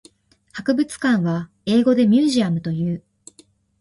[0.53, 3.03] 博物館は英語でミュージアムという。